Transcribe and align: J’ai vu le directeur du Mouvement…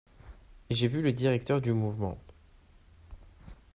J’ai 0.71 0.87
vu 0.87 1.03
le 1.03 1.13
directeur 1.13 1.61
du 1.61 1.73
Mouvement… 1.73 2.17